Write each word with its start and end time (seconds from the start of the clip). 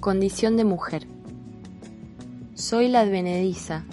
Condición 0.00 0.56
de 0.56 0.62
mujer. 0.62 1.08
Soy 2.54 2.86
la 2.86 3.00
advenediza, 3.00 3.84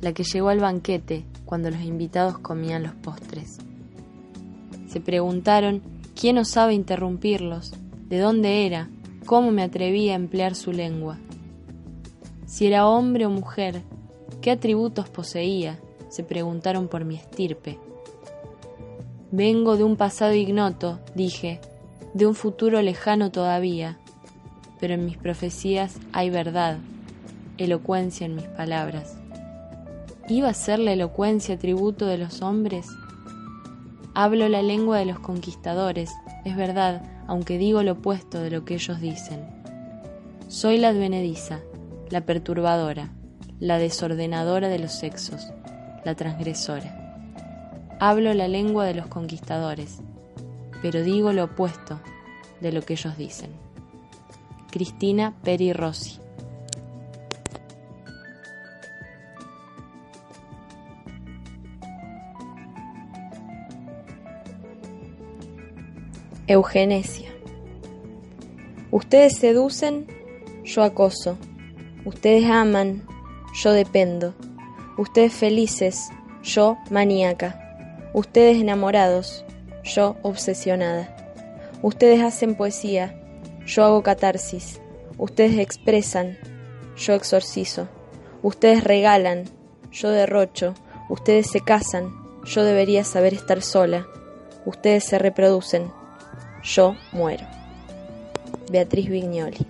la 0.00 0.14
que 0.14 0.24
llegó 0.24 0.48
al 0.48 0.60
banquete 0.60 1.26
cuando 1.44 1.70
los 1.70 1.82
invitados 1.82 2.38
comían 2.38 2.84
los 2.84 2.94
postres. 2.94 3.58
Se 4.88 4.98
preguntaron 4.98 5.82
quién 6.18 6.38
osaba 6.38 6.72
interrumpirlos, 6.72 7.74
de 8.08 8.18
dónde 8.18 8.64
era, 8.64 8.88
cómo 9.26 9.50
me 9.50 9.62
atrevía 9.62 10.14
a 10.14 10.16
emplear 10.16 10.54
su 10.54 10.72
lengua. 10.72 11.18
Si 12.46 12.66
era 12.66 12.88
hombre 12.88 13.26
o 13.26 13.30
mujer, 13.30 13.82
qué 14.40 14.52
atributos 14.52 15.10
poseía, 15.10 15.78
se 16.08 16.24
preguntaron 16.24 16.88
por 16.88 17.04
mi 17.04 17.16
estirpe. 17.16 17.78
Vengo 19.30 19.76
de 19.76 19.84
un 19.84 19.96
pasado 19.96 20.32
ignoto, 20.32 20.98
dije, 21.14 21.60
de 22.14 22.26
un 22.26 22.34
futuro 22.34 22.80
lejano 22.80 23.30
todavía, 23.30 23.98
pero 24.80 24.94
en 24.94 25.04
mis 25.04 25.16
profecías 25.16 25.98
hay 26.12 26.30
verdad, 26.30 26.78
elocuencia 27.58 28.26
en 28.26 28.36
mis 28.36 28.46
palabras. 28.46 29.16
¿Iba 30.28 30.48
a 30.48 30.54
ser 30.54 30.78
la 30.78 30.92
elocuencia 30.92 31.58
tributo 31.58 32.06
de 32.06 32.18
los 32.18 32.42
hombres? 32.42 32.86
Hablo 34.14 34.48
la 34.48 34.62
lengua 34.62 34.98
de 34.98 35.06
los 35.06 35.18
conquistadores, 35.20 36.10
es 36.44 36.56
verdad, 36.56 37.02
aunque 37.26 37.58
digo 37.58 37.82
lo 37.82 37.92
opuesto 37.92 38.40
de 38.40 38.50
lo 38.50 38.64
que 38.64 38.74
ellos 38.74 39.00
dicen. 39.00 39.44
Soy 40.48 40.78
la 40.78 40.88
advenediza, 40.88 41.60
la 42.10 42.22
perturbadora, 42.22 43.10
la 43.60 43.78
desordenadora 43.78 44.68
de 44.68 44.78
los 44.78 44.92
sexos, 44.92 45.52
la 46.04 46.14
transgresora. 46.14 47.22
Hablo 47.98 48.32
la 48.34 48.48
lengua 48.48 48.84
de 48.84 48.94
los 48.94 49.06
conquistadores, 49.06 50.00
pero 50.82 51.02
digo 51.02 51.32
lo 51.32 51.44
opuesto 51.44 52.00
de 52.60 52.72
lo 52.72 52.82
que 52.82 52.94
ellos 52.94 53.16
dicen. 53.16 53.65
Cristina 54.76 55.34
Peri 55.42 55.72
Rossi. 55.72 56.18
Eugenesia. 66.46 67.30
Ustedes 68.90 69.38
seducen, 69.38 70.08
yo 70.62 70.82
acoso. 70.82 71.38
Ustedes 72.04 72.44
aman, 72.44 73.02
yo 73.54 73.72
dependo. 73.72 74.34
Ustedes 74.98 75.32
felices, 75.32 76.10
yo 76.42 76.76
maníaca. 76.90 78.10
Ustedes 78.12 78.58
enamorados, 78.58 79.42
yo 79.84 80.16
obsesionada. 80.20 81.16
Ustedes 81.80 82.20
hacen 82.20 82.56
poesía, 82.56 83.22
yo 83.66 83.84
hago 83.84 84.02
catarsis. 84.02 84.80
Ustedes 85.18 85.58
expresan, 85.58 86.38
yo 86.96 87.14
exorcizo. 87.14 87.88
Ustedes 88.42 88.84
regalan, 88.84 89.44
yo 89.90 90.10
derrocho. 90.10 90.74
Ustedes 91.08 91.50
se 91.50 91.60
casan, 91.60 92.12
yo 92.44 92.64
debería 92.64 93.04
saber 93.04 93.34
estar 93.34 93.60
sola. 93.60 94.06
Ustedes 94.64 95.04
se 95.04 95.18
reproducen, 95.18 95.92
yo 96.62 96.96
muero. 97.12 97.46
Beatriz 98.70 99.08
Vignoli. 99.08 99.66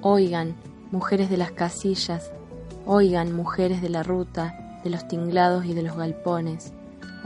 Oigan, 0.00 0.54
mujeres 0.90 1.30
de 1.30 1.36
las 1.36 1.52
casillas, 1.52 2.30
Oigan, 2.86 3.32
mujeres 3.32 3.80
de 3.80 3.88
la 3.88 4.02
ruta, 4.02 4.78
de 4.84 4.90
los 4.90 5.08
tinglados 5.08 5.64
y 5.64 5.72
de 5.72 5.82
los 5.82 5.96
galpones. 5.96 6.74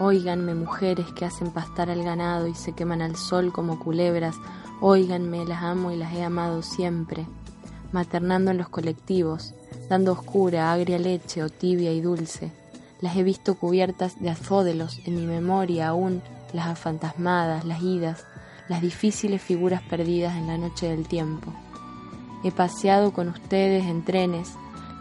Óiganme, 0.00 0.54
mujeres 0.54 1.06
que 1.12 1.24
hacen 1.24 1.50
pastar 1.50 1.90
al 1.90 2.04
ganado 2.04 2.46
y 2.46 2.54
se 2.54 2.72
queman 2.72 3.02
al 3.02 3.16
sol 3.16 3.52
como 3.52 3.80
culebras. 3.80 4.36
Óiganme, 4.80 5.44
las 5.44 5.64
amo 5.64 5.90
y 5.90 5.96
las 5.96 6.12
he 6.14 6.22
amado 6.22 6.62
siempre. 6.62 7.26
Maternando 7.90 8.52
en 8.52 8.58
los 8.58 8.68
colectivos, 8.68 9.54
dando 9.88 10.12
oscura, 10.12 10.72
agria 10.72 11.00
leche 11.00 11.42
o 11.42 11.48
tibia 11.48 11.92
y 11.92 12.00
dulce. 12.00 12.52
Las 13.00 13.16
he 13.16 13.24
visto 13.24 13.56
cubiertas 13.56 14.20
de 14.20 14.30
afódelos 14.30 15.00
en 15.04 15.16
mi 15.16 15.26
memoria 15.26 15.88
aún, 15.88 16.22
las 16.52 16.68
afantasmadas, 16.68 17.64
las 17.64 17.82
idas, 17.82 18.24
las 18.68 18.80
difíciles 18.80 19.42
figuras 19.42 19.82
perdidas 19.82 20.36
en 20.36 20.46
la 20.46 20.58
noche 20.58 20.88
del 20.88 21.08
tiempo. 21.08 21.52
He 22.44 22.52
paseado 22.52 23.12
con 23.12 23.28
ustedes 23.28 23.84
en 23.86 24.04
trenes, 24.04 24.52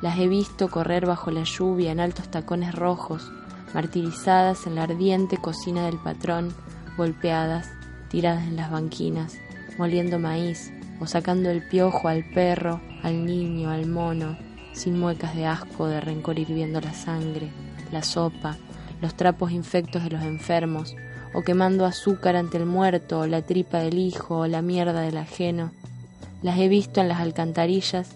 las 0.02 0.18
he 0.18 0.28
visto 0.28 0.72
correr 0.72 1.06
bajo 1.06 1.30
la 1.30 1.44
lluvia 1.44 1.92
en 1.92 2.00
altos 2.00 2.30
tacones 2.32 2.74
rojos, 2.74 3.32
martirizadas 3.74 4.68
en 4.68 4.76
la 4.76 4.84
ardiente 4.84 5.38
cocina 5.38 5.86
del 5.86 5.98
patrón, 5.98 6.54
golpeadas, 6.98 7.70
tiradas 8.10 8.44
en 8.44 8.56
las 8.56 8.72
banquinas, 8.72 9.38
moliendo 9.78 10.20
maíz 10.20 10.72
o 11.00 11.08
sacando 11.08 11.50
el 11.50 11.68
piojo 11.68 12.08
al 12.08 12.24
perro, 12.32 12.82
al 13.04 13.26
niño, 13.26 13.70
al 13.70 13.86
mono, 13.86 14.38
sin 14.74 15.00
muecas 15.00 15.36
de 15.36 15.46
asco, 15.46 15.88
de 15.88 16.02
rencor 16.02 16.40
hirviendo 16.40 16.82
la 16.82 16.94
sangre, 16.94 17.52
la 17.92 18.04
sopa, 18.04 18.58
los 19.02 19.16
trapos 19.16 19.52
infectos 19.52 20.04
de 20.04 20.10
los 20.10 20.24
enfermos, 20.24 20.96
o 21.34 21.44
quemando 21.44 21.86
azúcar 21.86 22.36
ante 22.36 22.58
el 22.58 22.66
muerto, 22.66 23.20
o 23.20 23.28
la 23.28 23.44
tripa 23.44 23.80
del 23.80 24.00
hijo, 24.00 24.40
o 24.40 24.48
la 24.48 24.62
mierda 24.62 25.02
del 25.02 25.18
ajeno. 25.18 25.72
Las 26.42 26.58
he 26.58 26.68
visto 26.68 27.02
en 27.02 27.10
las 27.10 27.20
alcantarillas 27.20 28.16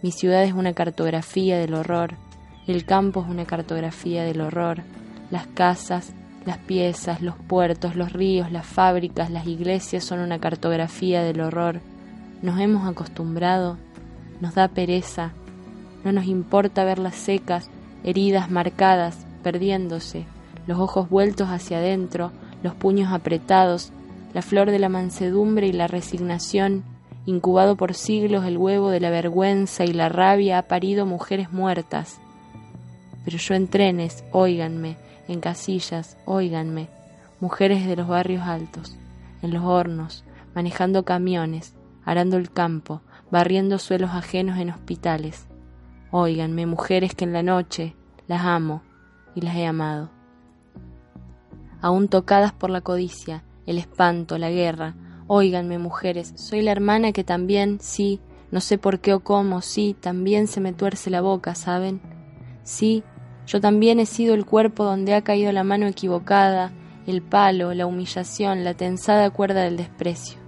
mi 0.00 0.12
ciudad 0.12 0.44
es 0.44 0.52
una 0.52 0.74
cartografía 0.74 1.58
del 1.58 1.74
horror, 1.74 2.14
el 2.72 2.84
campo 2.84 3.22
es 3.22 3.28
una 3.28 3.44
cartografía 3.44 4.24
del 4.24 4.40
horror, 4.40 4.82
las 5.30 5.46
casas, 5.46 6.12
las 6.44 6.58
piezas, 6.58 7.20
los 7.20 7.34
puertos, 7.36 7.96
los 7.96 8.12
ríos, 8.12 8.52
las 8.52 8.66
fábricas, 8.66 9.30
las 9.30 9.46
iglesias 9.46 10.04
son 10.04 10.20
una 10.20 10.38
cartografía 10.38 11.22
del 11.22 11.40
horror. 11.40 11.80
Nos 12.42 12.60
hemos 12.60 12.86
acostumbrado, 12.86 13.76
nos 14.40 14.54
da 14.54 14.68
pereza, 14.68 15.32
no 16.04 16.12
nos 16.12 16.26
importa 16.26 16.84
verlas 16.84 17.16
secas, 17.16 17.70
heridas 18.04 18.50
marcadas, 18.50 19.26
perdiéndose, 19.42 20.26
los 20.66 20.78
ojos 20.78 21.08
vueltos 21.08 21.48
hacia 21.48 21.78
adentro, 21.78 22.32
los 22.62 22.74
puños 22.74 23.12
apretados, 23.12 23.92
la 24.34 24.42
flor 24.42 24.70
de 24.70 24.78
la 24.78 24.88
mansedumbre 24.88 25.66
y 25.66 25.72
la 25.72 25.86
resignación, 25.86 26.84
Incubado 27.28 27.76
por 27.76 27.92
siglos 27.92 28.46
el 28.46 28.56
huevo 28.56 28.88
de 28.88 29.00
la 29.00 29.10
vergüenza 29.10 29.84
y 29.84 29.92
la 29.92 30.08
rabia 30.08 30.56
ha 30.56 30.62
parido 30.62 31.04
mujeres 31.04 31.52
muertas. 31.52 32.22
Pero 33.28 33.36
yo 33.36 33.52
en 33.52 33.68
trenes, 33.68 34.24
óiganme, 34.32 34.96
en 35.28 35.40
casillas, 35.40 36.16
óiganme, 36.24 36.88
mujeres 37.40 37.86
de 37.86 37.94
los 37.94 38.08
barrios 38.08 38.40
altos, 38.46 38.96
en 39.42 39.52
los 39.52 39.62
hornos, 39.62 40.24
manejando 40.54 41.04
camiones, 41.04 41.74
arando 42.06 42.38
el 42.38 42.50
campo, 42.50 43.02
barriendo 43.30 43.78
suelos 43.78 44.12
ajenos 44.12 44.58
en 44.58 44.70
hospitales. 44.70 45.46
Óiganme, 46.10 46.64
mujeres 46.64 47.14
que 47.14 47.26
en 47.26 47.34
la 47.34 47.42
noche 47.42 47.94
las 48.28 48.46
amo 48.46 48.80
y 49.34 49.42
las 49.42 49.56
he 49.56 49.66
amado. 49.66 50.08
Aún 51.82 52.08
tocadas 52.08 52.54
por 52.54 52.70
la 52.70 52.80
codicia, 52.80 53.44
el 53.66 53.76
espanto, 53.76 54.38
la 54.38 54.48
guerra, 54.48 54.94
Óiganme, 55.26 55.76
mujeres, 55.76 56.32
soy 56.36 56.62
la 56.62 56.72
hermana 56.72 57.12
que 57.12 57.24
también, 57.24 57.76
sí, 57.82 58.22
no 58.50 58.62
sé 58.62 58.78
por 58.78 59.00
qué 59.00 59.12
o 59.12 59.20
cómo, 59.20 59.60
sí, 59.60 59.94
también 60.00 60.46
se 60.46 60.62
me 60.62 60.72
tuerce 60.72 61.10
la 61.10 61.20
boca, 61.20 61.54
¿saben? 61.54 62.00
Sí, 62.62 63.04
yo 63.48 63.62
también 63.62 63.98
he 63.98 64.04
sido 64.04 64.34
el 64.34 64.44
cuerpo 64.44 64.84
donde 64.84 65.14
ha 65.14 65.22
caído 65.22 65.50
la 65.52 65.64
mano 65.64 65.86
equivocada, 65.86 66.70
el 67.06 67.22
palo, 67.22 67.72
la 67.72 67.86
humillación, 67.86 68.62
la 68.62 68.74
tensada 68.74 69.30
cuerda 69.30 69.62
del 69.62 69.78
desprecio. 69.78 70.38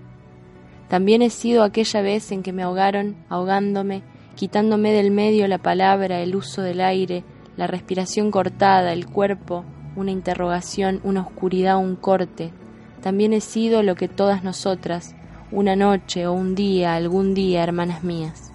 También 0.88 1.22
he 1.22 1.31
sido 1.31 1.62
aquella 1.62 2.03
vez 2.03 2.31
en 2.31 2.43
que 2.43 2.53
me 2.53 2.62
ahogaron, 2.62 3.16
ahogándome, 3.31 4.03
quitándome 4.37 4.93
del 4.93 5.11
medio 5.11 5.49
la 5.49 5.56
palabra, 5.56 6.20
el 6.20 6.37
uso 6.37 6.61
del 6.61 6.82
aire, 6.82 7.25
la 7.56 7.67
respiración 7.67 8.31
cortada, 8.31 8.93
el 8.93 9.06
cuerpo, 9.06 9.64
una 9.96 10.11
interrogación, 10.11 11.00
una 11.03 11.23
oscuridad, 11.23 11.79
un 11.79 11.96
corte, 11.96 12.53
también 13.00 13.32
he 13.32 13.41
sido 13.41 13.82
lo 13.82 13.94
que 13.94 14.08
todas 14.08 14.44
nosotras, 14.44 15.14
una 15.50 15.75
noche 15.75 16.26
o 16.26 16.35
un 16.35 16.55
día, 16.55 16.96
algún 16.96 17.32
día, 17.32 17.62
hermanas 17.62 18.05
mías. 18.05 18.53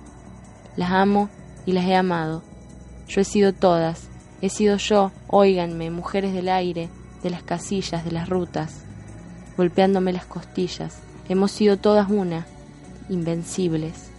Las 0.75 0.91
amo 0.91 1.29
y 1.65 1.71
las 1.71 1.85
he 1.85 1.95
amado. 1.95 2.43
Yo 3.07 3.21
he 3.21 3.23
sido 3.23 3.53
todas, 3.53 4.11
he 4.41 4.49
sido 4.49 4.77
yo, 4.77 5.11
óiganme, 5.27 5.91
mujeres 5.91 6.33
del 6.33 6.49
aire, 6.49 6.89
de 7.23 7.29
las 7.29 7.43
casillas, 7.43 8.05
de 8.05 8.11
las 8.11 8.29
rutas, 8.29 8.83
golpeándome 9.57 10.13
las 10.13 10.25
costillas. 10.25 10.99
Hemos 11.29 11.51
sido 11.51 11.77
todas 11.77 12.09
una, 12.09 12.45
invencibles, 13.09 14.11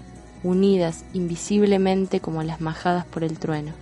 unidas 0.42 1.04
invisiblemente 1.12 2.20
como 2.20 2.42
las 2.42 2.60
majadas 2.60 3.04
por 3.04 3.24
el 3.24 3.38
trueno, 3.38 3.72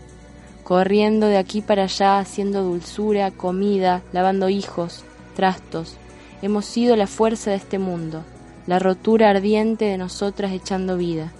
corriendo 0.62 1.26
de 1.26 1.38
aquí 1.38 1.62
para 1.62 1.84
allá, 1.84 2.18
haciendo 2.18 2.62
dulzura, 2.62 3.30
comida, 3.30 4.02
lavando 4.12 4.48
hijos, 4.48 5.04
trastos, 5.34 5.98
Hemos 6.44 6.66
sido 6.66 6.94
la 6.94 7.06
fuerza 7.06 7.52
de 7.52 7.56
este 7.56 7.78
mundo, 7.78 8.22
la 8.66 8.78
rotura 8.78 9.30
ardiente 9.30 9.86
de 9.86 9.96
nosotras 9.96 10.52
echando 10.52 10.98
vida. 10.98 11.32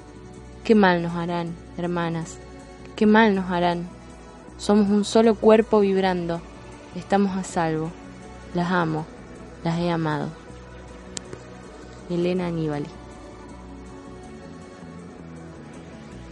Qué 0.65 0.75
mal 0.75 1.03
nos 1.03 1.15
harán, 1.15 1.55
hermanas, 1.77 2.39
qué 2.97 3.05
mal 3.05 3.35
nos 3.35 3.51
harán. 3.51 3.87
Somos 4.57 4.89
un 4.89 5.05
solo 5.05 5.35
cuerpo 5.35 5.81
vibrando, 5.81 6.41
estamos 6.95 7.37
a 7.37 7.43
salvo. 7.43 7.91
Las 8.55 8.71
amo, 8.71 9.05
las 9.65 9.79
he 9.81 9.91
amado. 9.91 10.29
Elena 12.09 12.47
Aníbali. 12.47 12.87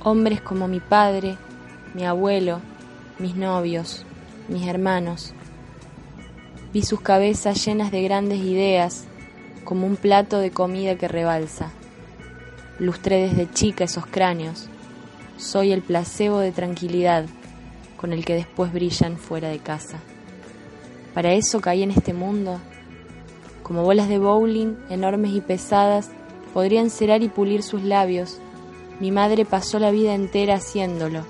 Hombres 0.05 0.41
como 0.41 0.69
mi 0.69 0.79
padre, 0.79 1.37
mi 1.95 2.05
abuelo, 2.05 2.61
mis 3.19 3.35
novios, 3.35 4.05
mis 4.49 4.69
hermanos. 4.69 5.35
Vi 6.73 6.83
sus 6.83 7.01
cabezas 7.01 7.65
llenas 7.65 7.91
de 7.91 8.03
grandes 8.03 8.39
ideas, 8.39 9.05
como 9.65 9.87
un 9.87 9.97
plato 9.97 10.39
de 10.39 10.53
comida 10.53 10.97
que 10.97 11.09
rebalsa. 11.09 11.71
Lustré 12.79 13.29
desde 13.29 13.51
chica 13.53 13.85
esos 13.85 14.07
cráneos. 14.07 14.69
Soy 15.39 15.73
el 15.73 15.83
placebo 15.83 16.39
de 16.39 16.53
tranquilidad 16.53 17.27
con 18.03 18.13
el 18.13 18.25
que 18.25 18.35
después 18.35 18.73
brillan 18.73 19.17
fuera 19.17 19.49
de 19.49 19.61
casa. 19.61 20.01
Para 21.15 21.35
eso 21.35 21.61
caí 21.61 21.85
en 21.85 21.93
este 21.93 22.13
mundo. 22.13 22.59
Como 23.63 23.85
bolas 23.85 24.09
de 24.09 24.19
bowling, 24.19 24.75
enormes 24.91 25.33
y 25.35 25.41
pesadas, 25.41 26.11
podrían 26.53 26.91
cerar 26.91 27.23
y 27.23 27.29
pulir 27.29 27.63
sus 27.63 27.85
labios. 27.85 28.41
Mi 28.99 29.13
madre 29.13 29.45
pasó 29.45 29.79
la 29.79 29.93
vida 29.93 30.17
entera 30.17 30.57
haciéndolo. 30.57 31.25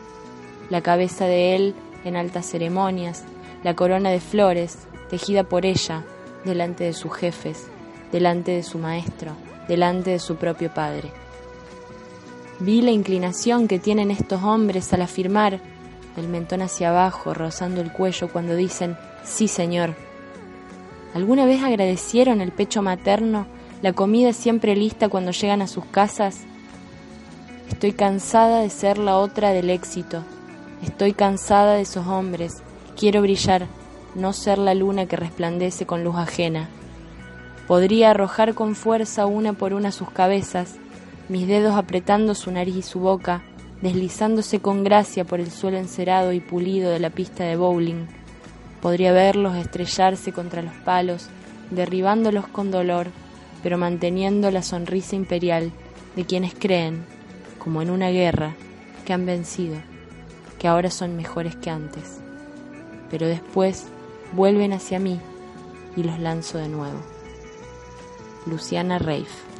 La 0.71 0.81
cabeza 0.81 1.27
de 1.27 1.55
él 1.55 1.75
en 2.07 2.17
altas 2.17 2.47
ceremonias, 2.47 3.25
la 3.63 3.77
corona 3.77 4.09
de 4.09 4.21
flores, 4.21 4.79
tejida 5.11 5.45
por 5.45 5.67
ella, 5.67 6.05
delante 6.47 6.85
de 6.85 6.95
sus 6.95 7.13
jefes, 7.13 7.67
delante 8.13 8.53
de 8.53 8.63
su 8.63 8.79
maestro, 8.79 9.33
delante 9.69 10.09
de 10.13 10.19
su 10.19 10.37
propio 10.37 10.73
padre. 10.73 11.11
Vi 12.61 12.81
la 12.81 12.93
inclinación 12.93 13.69
que 13.69 13.79
tienen 13.79 14.11
estos 14.11 14.43
hombres 14.43 14.91
al 14.95 15.03
afirmar, 15.03 15.61
el 16.17 16.29
mentón 16.29 16.62
hacia 16.62 16.91
abajo, 16.91 17.35
rozando 17.35 17.81
el 17.81 17.93
cuello 17.93 18.29
cuando 18.29 18.55
dicen, 18.56 18.97
sí 19.25 19.49
señor. 19.49 19.94
¿Alguna 21.14 21.47
vez 21.47 21.62
agradecieron 21.62 22.41
el 22.41 22.53
pecho 22.53 22.82
materno, 22.82 23.47
la 23.82 23.93
comida 23.93 24.32
siempre 24.32 24.76
lista 24.76 25.09
cuando 25.09 25.31
llegan 25.31 25.62
a 25.62 25.67
sus 25.67 25.85
casas? 25.85 26.44
Estoy 27.69 27.93
cansada 27.93 28.61
de 28.61 28.70
ser 28.70 28.99
la 28.99 29.17
otra 29.17 29.50
del 29.50 29.70
éxito. 29.70 30.23
Estoy 30.82 31.12
cansada 31.12 31.75
de 31.75 31.82
esos 31.82 32.06
hombres. 32.06 32.62
Quiero 32.97 33.23
brillar, 33.23 33.67
no 34.14 34.32
ser 34.32 34.59
la 34.59 34.75
luna 34.75 35.06
que 35.06 35.17
resplandece 35.17 35.87
con 35.87 36.05
luz 36.05 36.17
ajena. 36.17 36.69
Podría 37.67 38.11
arrojar 38.11 38.55
con 38.55 38.75
fuerza 38.75 39.26
una 39.26 39.53
por 39.53 39.73
una 39.73 39.93
sus 39.93 40.11
cabezas, 40.11 40.76
mis 41.29 41.47
dedos 41.47 41.75
apretando 41.75 42.35
su 42.35 42.50
nariz 42.50 42.76
y 42.76 42.82
su 42.82 43.00
boca, 43.00 43.43
deslizándose 43.82 44.61
con 44.61 44.84
gracia 44.84 45.25
por 45.25 45.40
el 45.40 45.50
suelo 45.50 45.76
encerado 45.76 46.32
y 46.32 46.40
pulido 46.40 46.90
de 46.90 47.00
la 47.00 47.11
pista 47.11 47.44
de 47.44 47.56
bowling. 47.56 48.06
Podría 48.81 49.12
verlos 49.12 49.56
estrellarse 49.56 50.32
contra 50.32 50.62
los 50.62 50.75
palos, 50.84 51.29
derribándolos 51.70 52.46
con 52.46 52.70
dolor, 52.70 53.08
pero 53.62 53.79
manteniendo 53.79 54.50
la 54.50 54.62
sonrisa 54.62 55.17
imperial 55.17 55.73
de 56.17 56.25
quienes 56.25 56.55
creen, 56.55 57.05
como 57.58 57.82
en 57.82 57.90
una 57.90 58.11
guerra, 58.11 58.55
que 59.05 59.12
han 59.12 59.26
vencido, 59.26 59.76
que 60.58 60.69
ahora 60.69 60.90
son 60.90 61.17
mejores 61.17 61.56
que 61.56 61.70
antes. 61.70 62.20
Pero 63.11 63.26
después 63.26 63.87
vuelven 64.32 64.73
hacia 64.73 64.99
mí 64.99 65.20
y 65.96 66.05
los 66.05 66.19
lanzo 66.19 66.58
de 66.58 66.69
nuevo. 66.69 66.99
Luciana 68.46 68.99
Reif. 68.99 69.51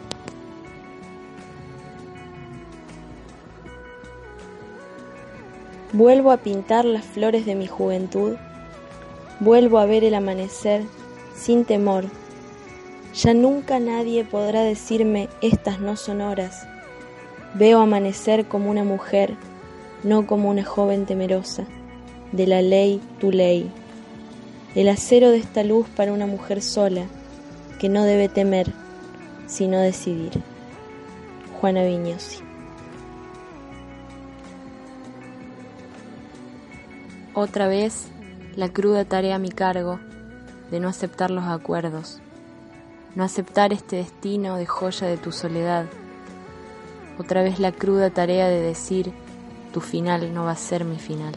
Vuelvo 5.92 6.30
a 6.30 6.38
pintar 6.38 6.86
las 6.86 7.04
flores 7.04 7.44
de 7.44 7.54
mi 7.54 7.66
juventud, 7.66 8.36
vuelvo 9.40 9.78
a 9.78 9.84
ver 9.84 10.04
el 10.04 10.14
amanecer 10.14 10.84
sin 11.36 11.66
temor. 11.66 12.04
Ya 13.14 13.34
nunca 13.34 13.78
nadie 13.78 14.24
podrá 14.24 14.62
decirme 14.62 15.28
estas 15.42 15.80
no 15.80 15.96
son 15.96 16.22
horas. 16.22 16.66
Veo 17.52 17.80
amanecer 17.80 18.46
como 18.46 18.70
una 18.70 18.84
mujer, 18.84 19.34
no 20.02 20.26
como 20.26 20.48
una 20.48 20.64
joven 20.64 21.04
temerosa. 21.04 21.64
De 22.32 22.46
la 22.46 22.62
ley 22.62 23.02
tu 23.20 23.30
ley. 23.30 23.70
El 24.74 24.88
acero 24.88 25.28
de 25.28 25.36
esta 25.36 25.62
luz 25.62 25.86
para 25.94 26.14
una 26.14 26.26
mujer 26.26 26.62
sola, 26.62 27.04
que 27.78 27.90
no 27.90 28.04
debe 28.04 28.30
temer, 28.30 28.72
sino 29.46 29.78
decidir. 29.78 30.32
Juana 31.60 31.84
Viñosi. 31.84 32.51
Otra 37.34 37.67
vez 37.67 38.08
la 38.56 38.69
cruda 38.69 39.06
tarea 39.06 39.37
a 39.37 39.38
mi 39.38 39.49
cargo 39.49 39.99
de 40.70 40.81
no 40.81 40.88
aceptar 40.88 41.31
los 41.31 41.44
acuerdos, 41.44 42.20
no 43.14 43.25
aceptar 43.25 43.73
este 43.73 43.96
destino 43.96 44.56
de 44.56 44.67
joya 44.67 45.06
de 45.06 45.17
tu 45.17 45.32
soledad. 45.32 45.87
Otra 47.19 47.43
vez 47.43 47.58
la 47.58 47.73
cruda 47.73 48.11
tarea 48.11 48.49
de 48.49 48.61
decir, 48.61 49.14
tu 49.73 49.81
final 49.81 50.34
no 50.34 50.44
va 50.44 50.50
a 50.50 50.56
ser 50.56 50.84
mi 50.84 50.99
final. 50.99 51.32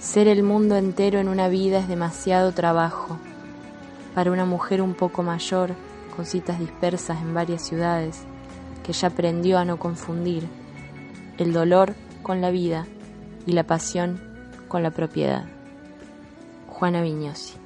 Ser 0.00 0.28
el 0.28 0.42
mundo 0.42 0.76
entero 0.76 1.18
en 1.18 1.28
una 1.28 1.48
vida 1.48 1.78
es 1.78 1.88
demasiado 1.88 2.52
trabajo. 2.52 3.16
Para 4.14 4.32
una 4.32 4.44
mujer 4.44 4.82
un 4.82 4.92
poco 4.92 5.22
mayor, 5.22 5.70
con 6.14 6.26
citas 6.26 6.58
dispersas 6.58 7.22
en 7.22 7.32
varias 7.32 7.62
ciudades, 7.62 8.24
que 8.82 8.92
ya 8.92 9.08
aprendió 9.08 9.58
a 9.58 9.64
no 9.64 9.78
confundir 9.78 10.46
el 11.38 11.54
dolor 11.54 11.94
con 12.22 12.42
la 12.42 12.50
vida 12.50 12.86
y 13.46 13.52
la 13.52 13.64
pasión 13.64 14.31
con 14.72 14.82
la 14.82 14.90
propiedad. 14.90 15.44
Juana 16.66 17.02
Viñosi. 17.02 17.61